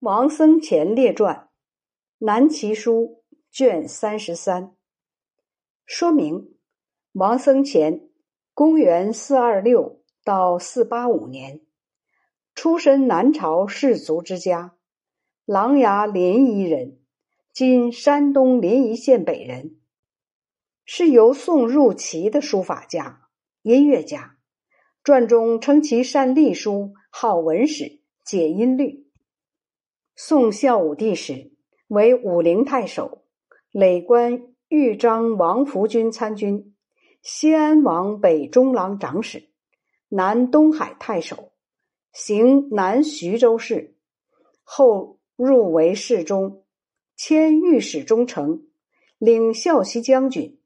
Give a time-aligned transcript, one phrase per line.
[0.00, 1.48] 王僧虔列传，
[2.18, 4.76] 南齐书卷三十三。
[5.84, 6.54] 说明：
[7.14, 8.08] 王僧虔，
[8.54, 11.62] 公元四二六到四八五年，
[12.54, 14.76] 出身南朝士族之家，
[15.44, 17.00] 琅琊临沂人，
[17.52, 19.80] 今山东临沂县北人，
[20.84, 23.28] 是由宋入齐的书法家、
[23.62, 24.36] 音乐家。
[25.02, 29.07] 传中称其善隶书，好文史，解音律。
[30.20, 31.52] 宋孝武帝时，
[31.86, 33.22] 为武陵太守，
[33.70, 36.74] 累官豫章王福军参军、
[37.22, 39.50] 西安王北中郎长史、
[40.08, 41.52] 南东海太守，
[42.12, 43.94] 行南徐州事。
[44.64, 46.64] 后入为侍中，
[47.16, 48.64] 迁御史中丞，
[49.18, 50.60] 领孝西将军。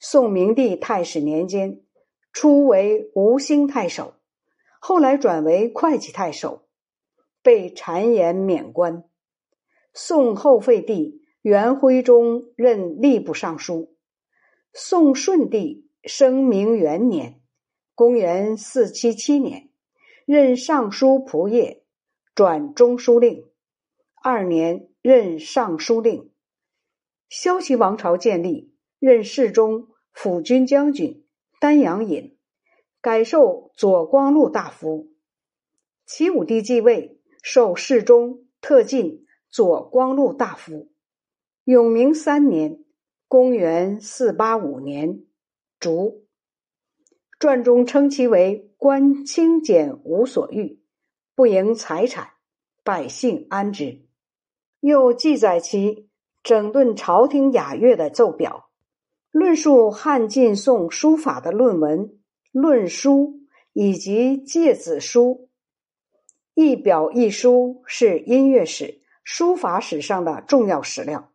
[0.00, 1.82] 宋明帝太始年间，
[2.32, 4.14] 初为吴兴太守，
[4.80, 6.64] 后来转为会稽太守。
[7.42, 9.04] 被谗言免官。
[9.92, 13.94] 宋后废帝元徽宗任吏部尚书。
[14.72, 17.40] 宋顺帝生明元年
[17.94, 19.68] （公元四七七年），
[20.24, 21.82] 任尚书仆射，
[22.34, 23.44] 转中书令。
[24.22, 26.30] 二年任尚书令。
[27.28, 31.24] 萧齐王朝建立，任侍中、辅军将军、
[31.60, 32.38] 丹阳尹，
[33.00, 35.10] 改授左光禄大夫。
[36.06, 37.18] 齐武帝继位。
[37.42, 40.92] 授侍中、特进、左光禄大夫。
[41.64, 42.84] 永明三年
[43.28, 45.24] （公元四八五年）
[45.78, 46.24] 卒。
[47.38, 50.80] 传中称其为官清简无所欲，
[51.34, 52.28] 不营财产，
[52.84, 54.06] 百姓安之。
[54.78, 56.08] 又记载其
[56.44, 58.70] 整顿朝廷雅乐的奏表，
[59.32, 62.20] 论述汉晋宋书法的论文、
[62.52, 63.40] 论书
[63.72, 65.48] 以及诫子书。
[66.54, 71.30] 一表一书是音乐史、书法史上的重要史料。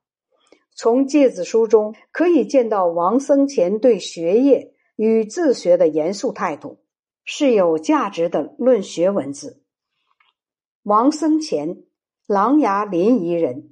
[0.75, 6.83] 从《诫子书》中可以见到王僧虔对学业与自学的严肃态度，
[7.25, 9.63] 是有价值的论学文字。
[10.83, 11.83] 王僧虔，
[12.27, 13.71] 琅琊临沂人，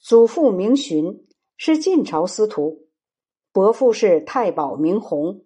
[0.00, 1.26] 祖父名询，
[1.58, 2.86] 是晋朝司徒；
[3.52, 5.44] 伯父是太保明弘，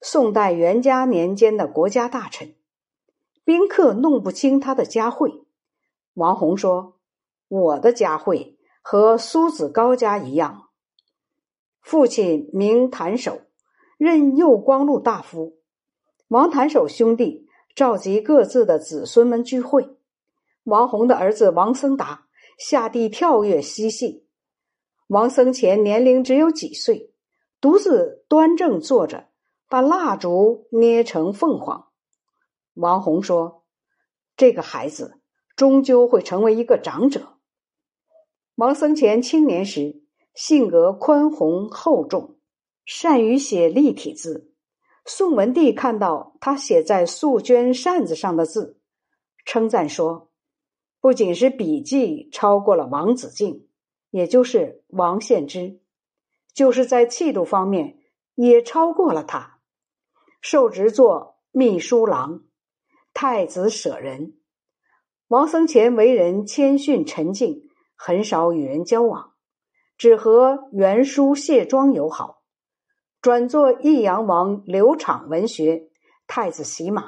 [0.00, 2.54] 宋代元嘉年间的国家大臣。
[3.48, 5.40] 宾客弄不清他的家讳，
[6.12, 6.98] 王弘说
[7.48, 10.68] ：“我的家讳和苏子高家一样。”
[11.80, 13.40] 父亲名谭守，
[13.96, 15.56] 任右光禄大夫。
[16.28, 19.96] 王谭守兄弟召集各自的子孙们聚会。
[20.64, 22.26] 王弘的儿子王僧达
[22.58, 24.26] 下地跳跃嬉戏。
[25.06, 27.14] 王僧虔年龄只有几岁，
[27.62, 29.28] 独自端正坐着，
[29.70, 31.87] 把蜡烛捏成凤凰。
[32.78, 33.64] 王红说
[34.36, 35.20] ：“这个孩子
[35.56, 37.38] 终究会成为一个长者。”
[38.54, 42.38] 王僧虔青年时性格宽宏厚重，
[42.84, 44.54] 善于写立体字。
[45.04, 48.78] 宋文帝看到他写在素绢扇子上的字，
[49.44, 50.30] 称赞说
[51.00, 53.68] ：“不仅是笔迹超过了王子敬，
[54.10, 55.80] 也就是王献之，
[56.54, 57.98] 就是在气度方面
[58.36, 59.58] 也超过了他。”
[60.40, 62.44] 受职做秘书郎。
[63.12, 64.34] 太子舍人，
[65.26, 69.32] 王僧虔为人谦逊沉静，很少与人交往，
[69.96, 72.42] 只和袁叔谢庄友好。
[73.20, 75.90] 转做益阳王刘昶文学，
[76.28, 77.02] 太子洗马，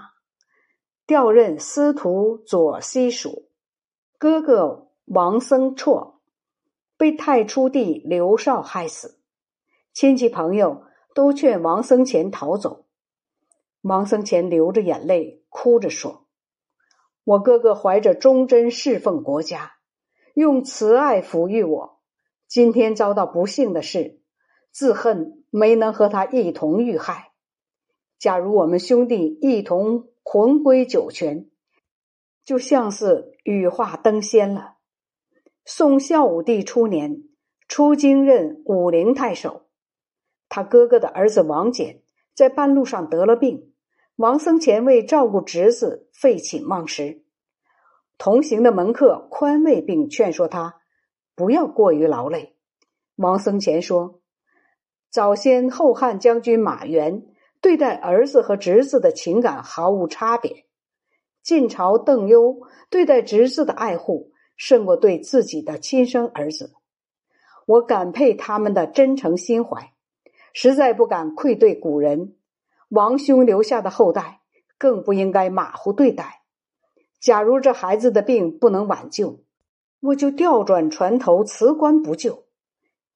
[1.07, 3.49] 调任司徒左西蜀。
[4.19, 6.17] 哥哥王僧绰
[6.99, 9.21] 被太初帝刘绍害死，
[9.95, 10.83] 亲戚朋友
[11.15, 12.87] 都劝王僧虔逃走。
[13.83, 16.27] 王僧虔流着眼泪，哭着说
[17.25, 19.77] ：“我哥哥怀着忠贞侍奉国家，
[20.35, 22.01] 用慈爱抚育我，
[22.47, 24.21] 今天遭到不幸的事，
[24.71, 27.33] 自恨没能和他一同遇害。
[28.19, 31.49] 假如我们兄弟一同魂归九泉，
[32.45, 34.75] 就像是羽化登仙了。”
[35.65, 37.23] 宋孝武帝初年，
[37.67, 39.69] 出京任武陵太守，
[40.49, 42.01] 他哥哥的儿子王翦
[42.35, 43.70] 在半路上得了病。
[44.21, 47.23] 王僧虔为照顾侄子，废寝忘食。
[48.19, 50.77] 同行的门客宽慰并劝说他
[51.35, 52.55] 不要过于劳累。
[53.17, 54.21] 王僧虔说
[55.11, 57.23] ：“早先后汉将军马援
[57.63, 60.67] 对待儿子和侄子的情感毫无差别，
[61.43, 66.75] 晋朝邓优对待侄子的爱护胜过对自己的亲生儿子。
[67.65, 69.95] 我感佩他们的真诚心怀，
[70.53, 72.37] 实在不敢愧对古人。”
[72.91, 74.41] 王兄留下的后代
[74.77, 76.43] 更不应该马虎对待。
[77.21, 79.45] 假如这孩子的病不能挽救，
[80.01, 82.47] 我就调转船头辞官不救，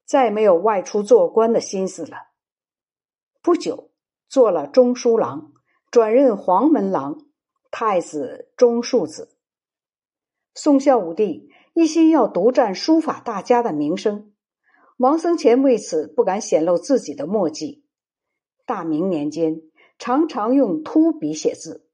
[0.05, 2.19] 再没有外出做官的心思了。
[3.43, 3.91] 不久，
[4.29, 5.53] 做了中书郎，
[5.91, 7.19] 转任黄门郎，
[7.70, 9.37] 太子中庶子。
[10.55, 14.32] 宋孝武帝一心要独占书法大家的名声，
[14.99, 17.84] 王僧虔为此不敢显露自己的墨迹。
[18.67, 19.63] 大明年间，
[19.99, 21.87] 常常用秃笔写字，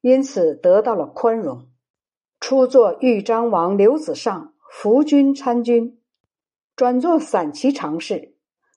[0.00, 1.68] 因此得到了宽容。
[2.40, 6.00] 初作豫章王刘子尚扶军参军，
[6.76, 8.34] 转作散骑常侍，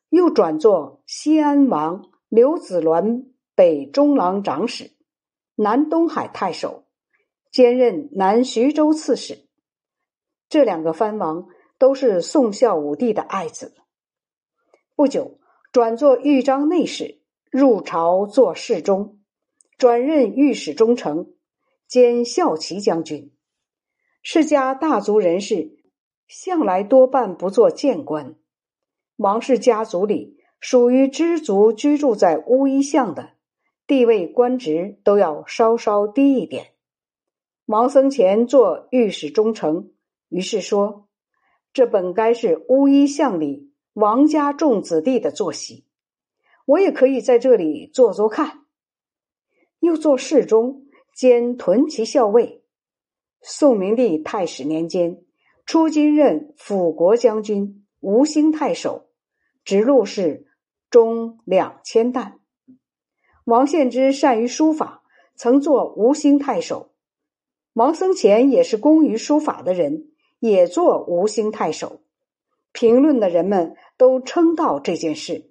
[0.09, 2.09] 又转作西安王。
[2.29, 4.91] 刘子鸾北中郎长史、
[5.55, 6.85] 南东海太守，
[7.51, 9.49] 兼任南徐州刺史。
[10.47, 13.73] 这两个藩王都是宋孝武帝的爱子。
[14.95, 15.41] 不久，
[15.73, 17.20] 转做豫章内史，
[17.51, 19.19] 入朝做侍中，
[19.77, 21.27] 转任御史中丞，
[21.87, 23.31] 兼校骑将军。
[24.23, 25.77] 世家大族人士，
[26.27, 28.35] 向来多半不做谏官。
[29.17, 30.39] 王氏家族里。
[30.63, 33.31] 属于知足居住在乌衣巷的，
[33.87, 36.73] 地位官职都要稍稍低一点。
[37.65, 39.89] 王僧虔做御史中丞，
[40.29, 41.07] 于是说
[41.73, 45.87] ：“这本该是乌衣巷里王家众子弟的坐席，
[46.71, 48.65] 我也可以在这里坐坐看。”
[49.79, 50.85] 又做侍中
[51.15, 52.63] 兼屯骑校尉。
[53.41, 55.23] 宋明帝太史年间，
[55.65, 59.09] 出京任辅国将军、吴兴太守，
[59.63, 60.47] 职禄是。
[60.91, 62.41] 中两千担。
[63.45, 65.03] 王献之善于书法，
[65.35, 66.91] 曾做吴兴太守。
[67.71, 72.01] 王僧虔也是工于书法的人，也做吴兴太守。
[72.73, 75.50] 评论的人们都称道这件事。